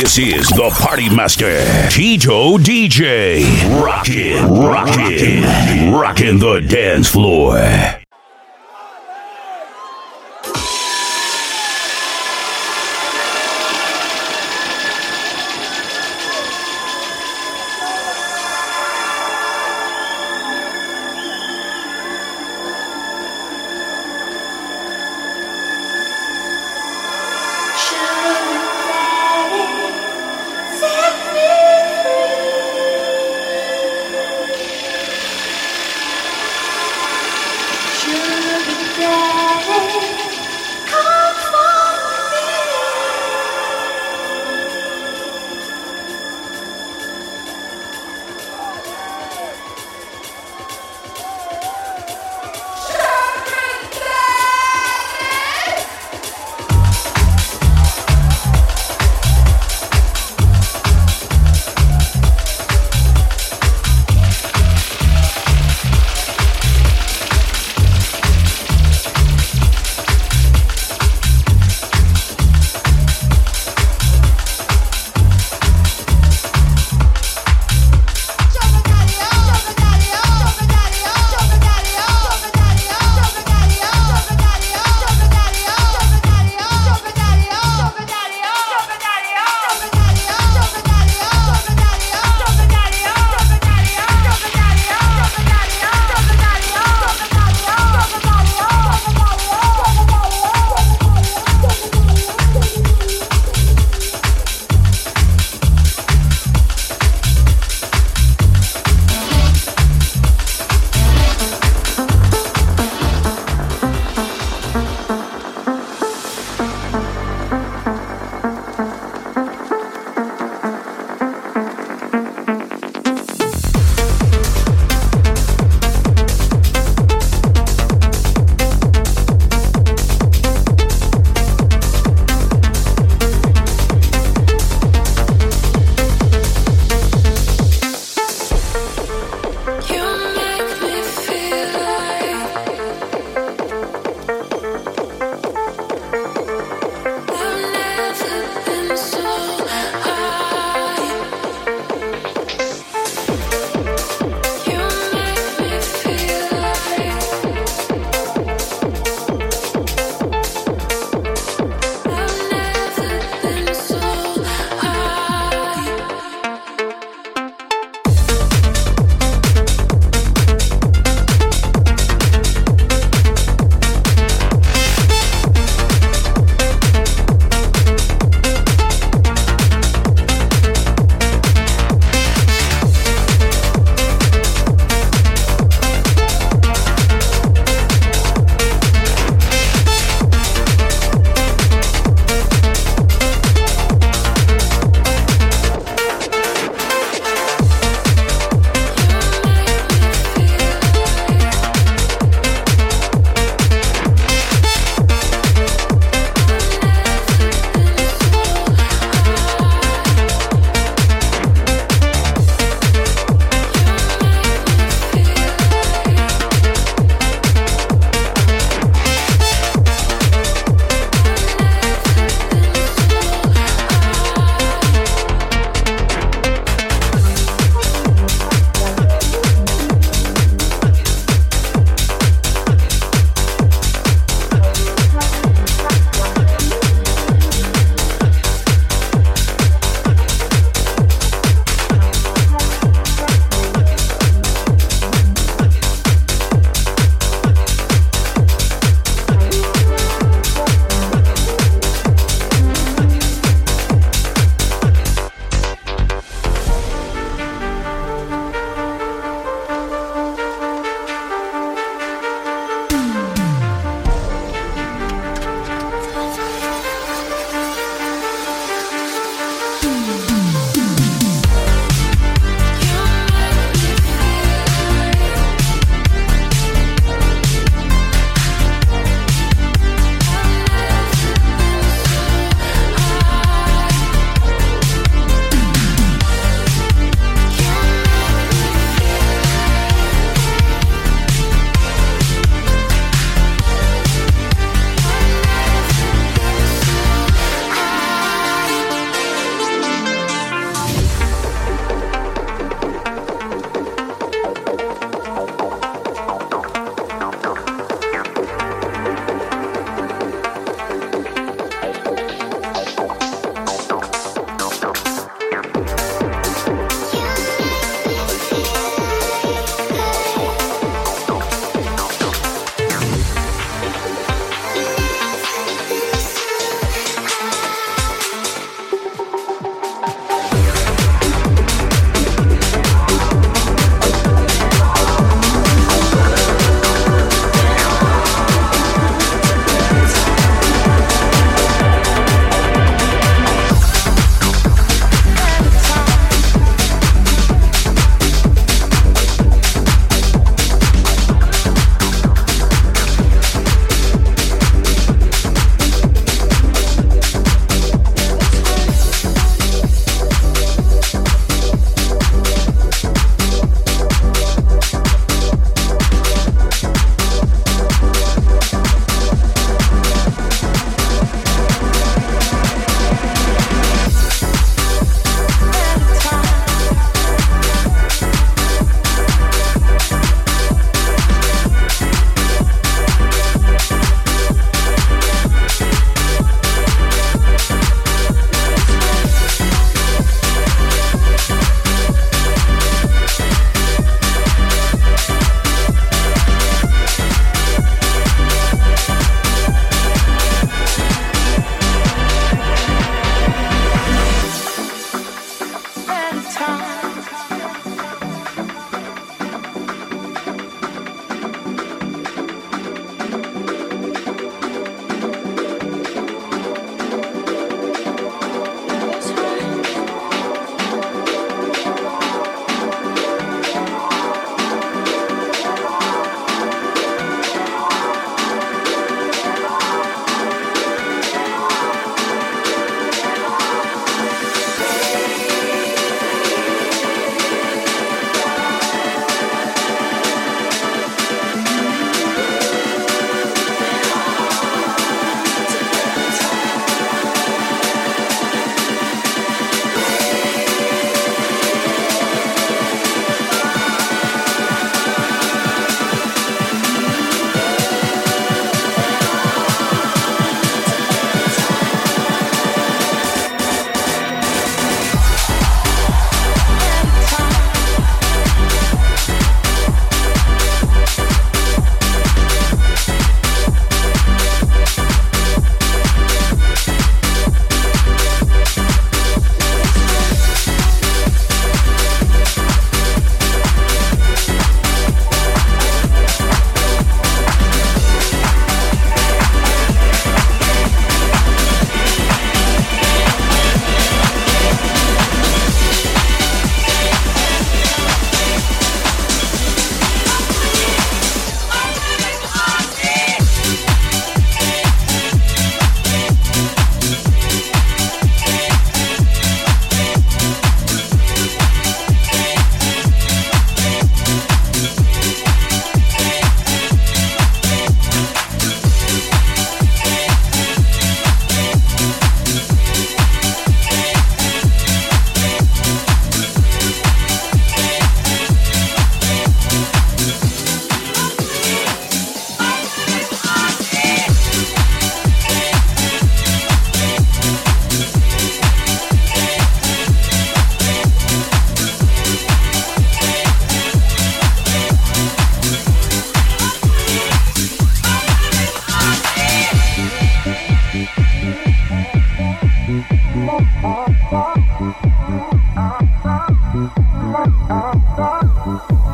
[0.00, 3.42] This is the Party Master, Tito DJ.
[3.82, 7.97] Rockin', rockin', rockin' the dance floor.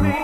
[0.00, 0.23] Thank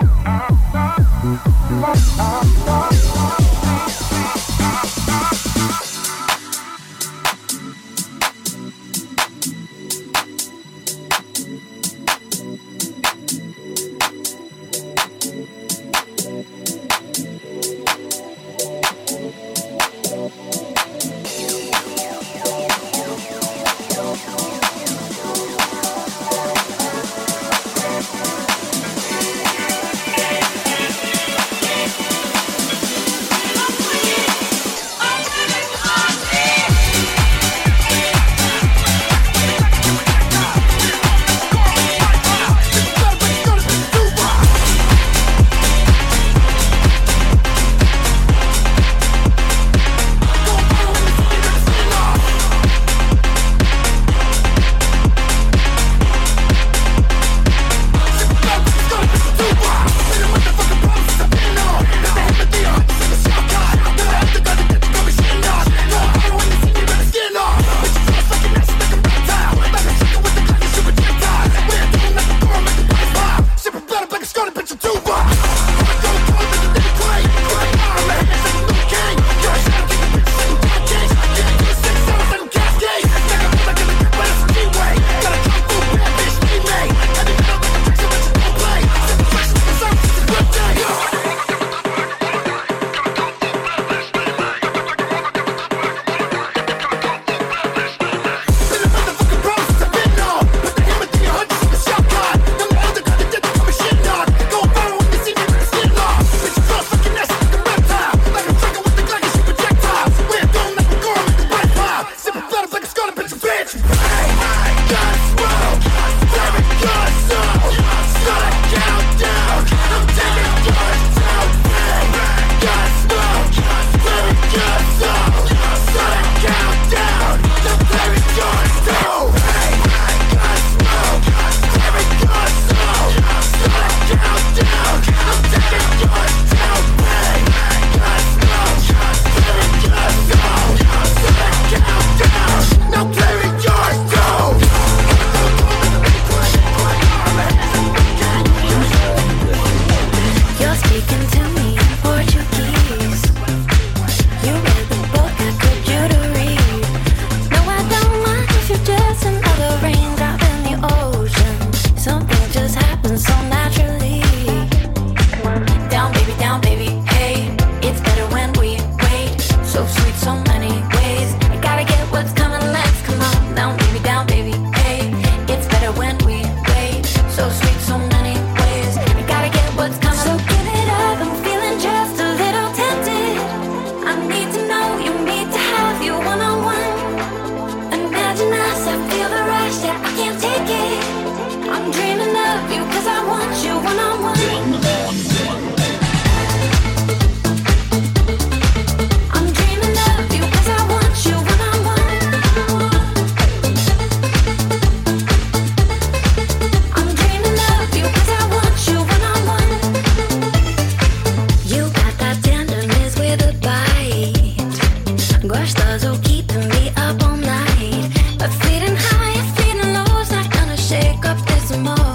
[221.77, 222.10] more.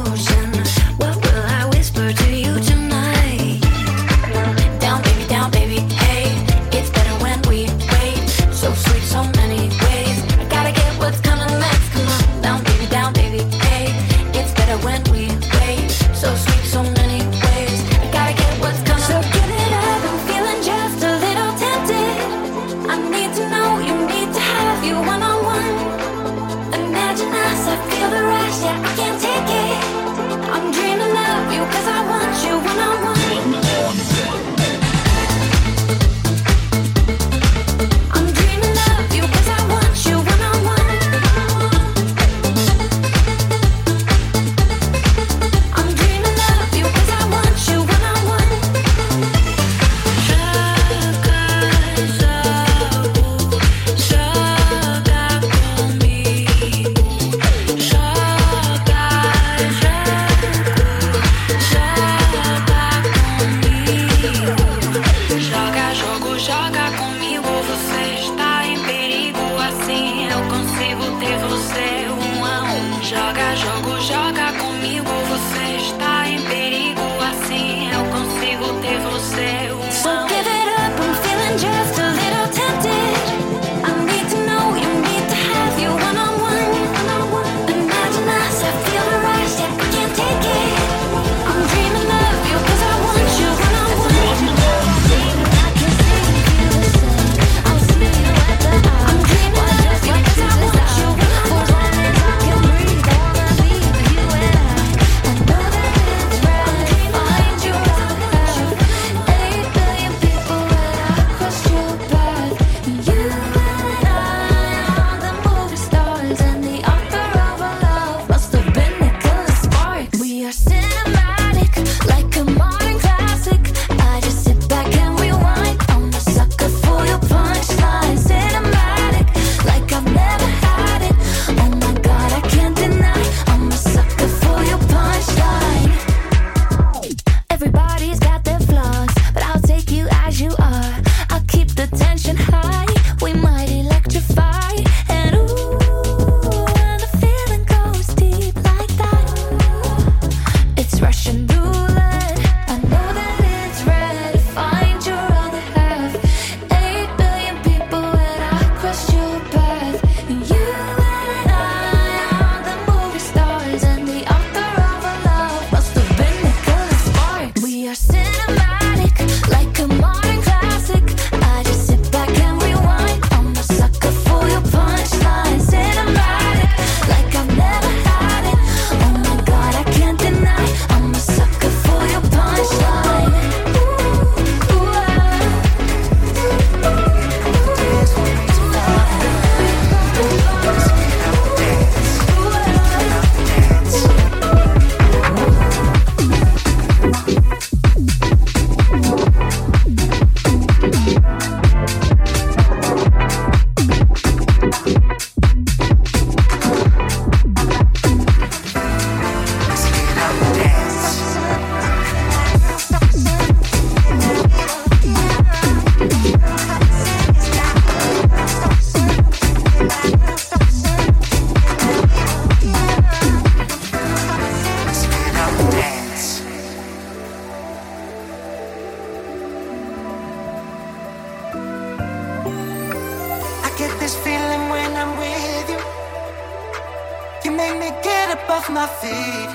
[239.00, 239.50] feet.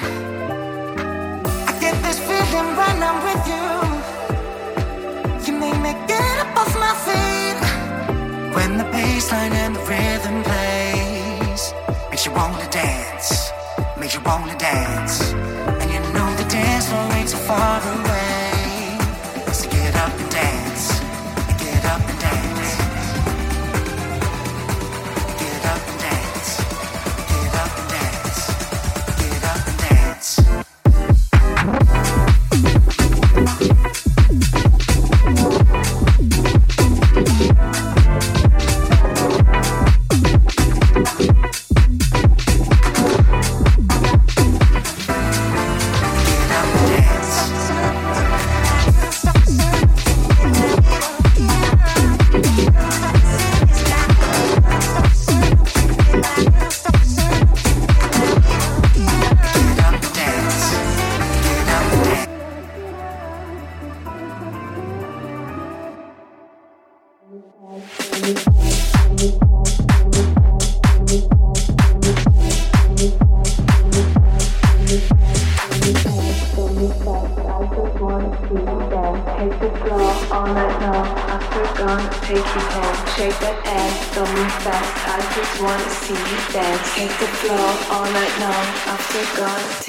[1.70, 3.68] I get this feeling when I'm with you.
[5.46, 7.60] You make me get up off my feet.
[8.56, 11.74] When the bassline and the rhythm plays,
[12.10, 13.52] makes you wanna dance,
[13.98, 15.34] makes you wanna dance,
[15.82, 18.51] and you know the dance floor ain't so far away.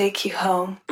[0.02, 0.91] take you home.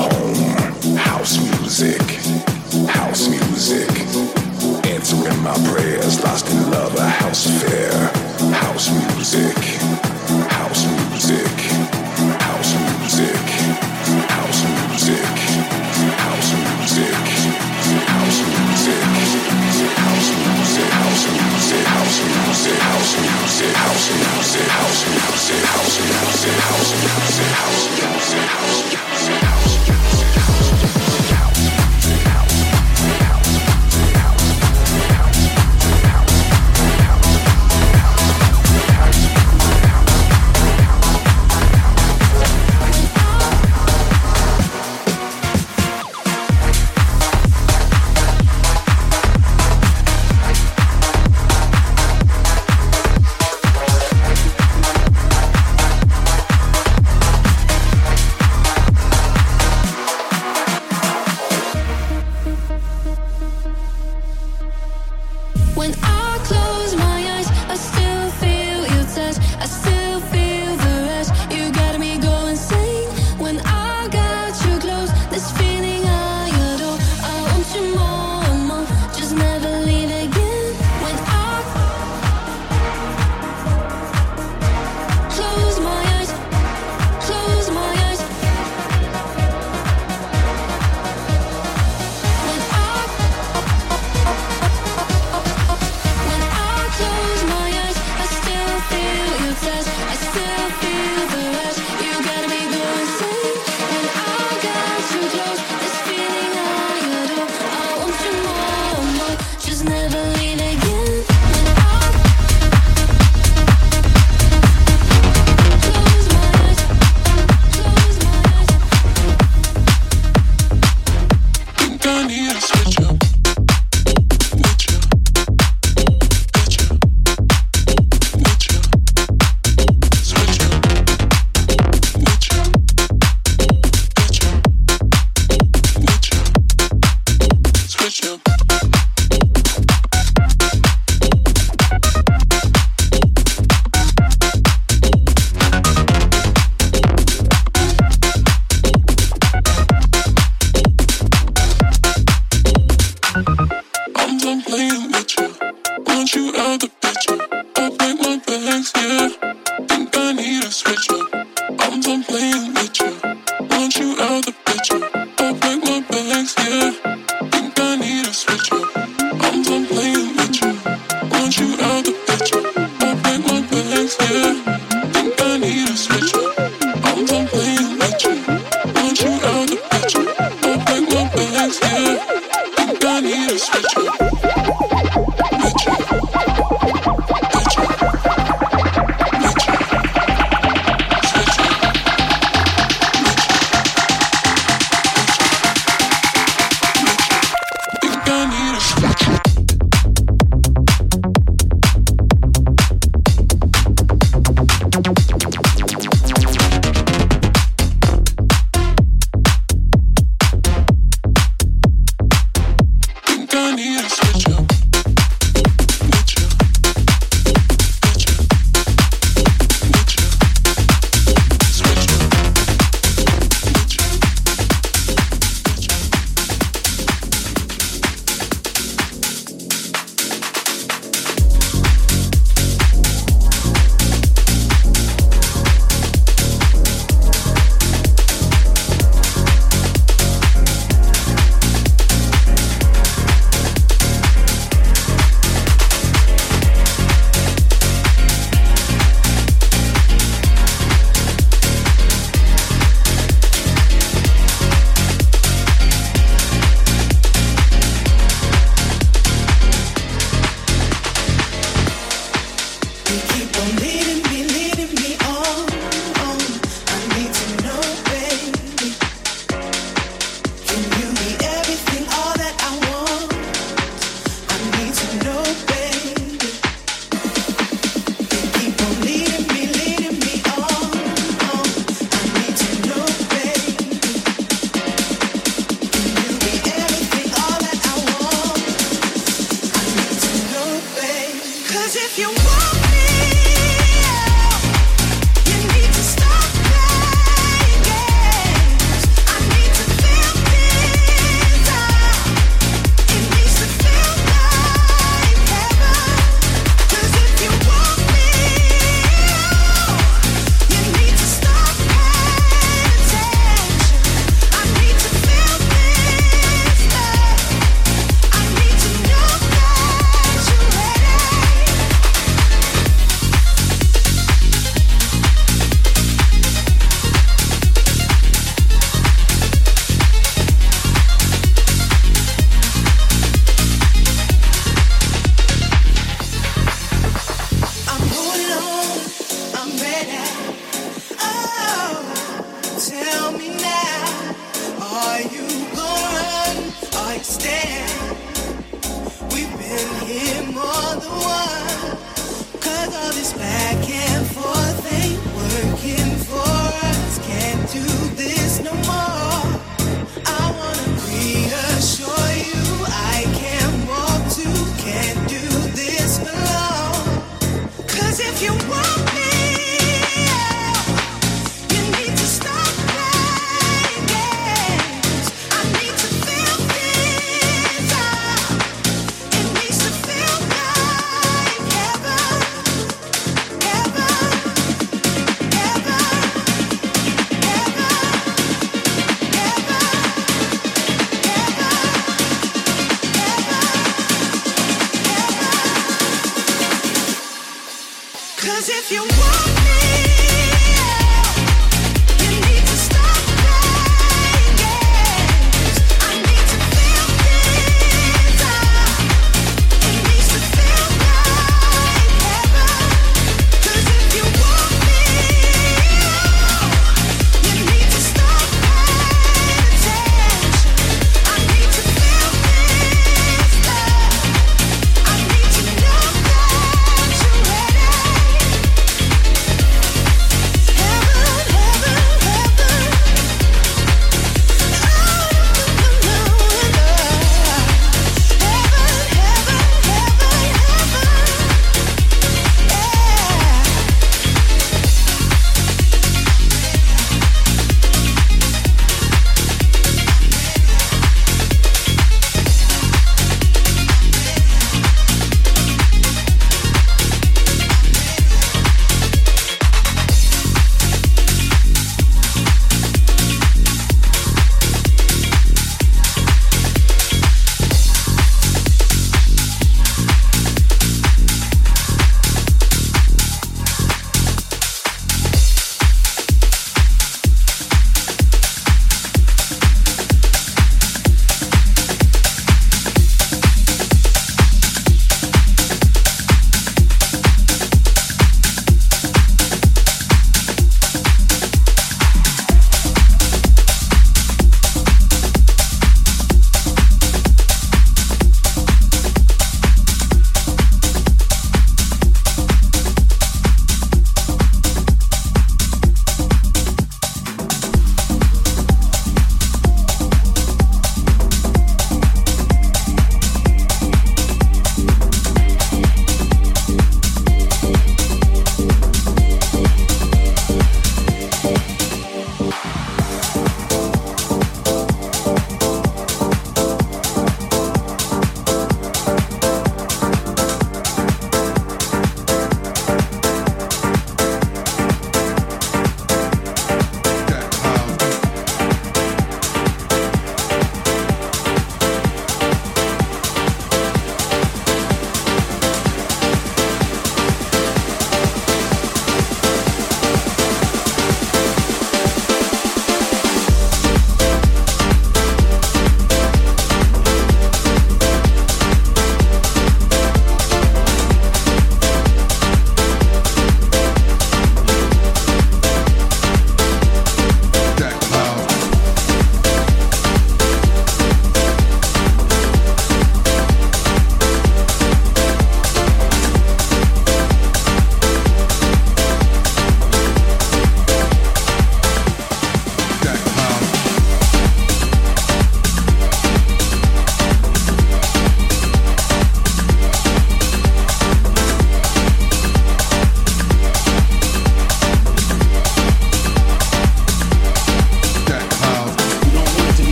[213.75, 214.70] need a switch up.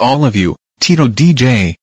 [0.00, 1.74] All of you, Tito DJ.